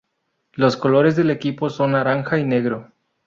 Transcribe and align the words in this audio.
Los 0.53 0.77
colores 0.77 1.15
del 1.15 1.29
equipo 1.29 1.69
son 1.69 1.91
naranja 1.91 2.39
y 2.39 2.43
negro. 2.43 2.91